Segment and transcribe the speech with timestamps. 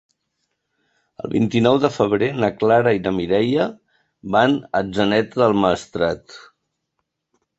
[1.25, 3.67] El vint-i-nou de febrer na Clara i na Mireia
[4.37, 6.37] van a Atzeneta del Maestrat.